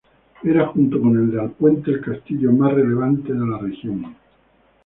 [0.43, 4.15] Era junto con el de Alpuente el castillo más relevante de la región.